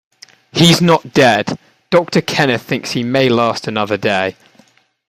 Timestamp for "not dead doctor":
0.81-2.21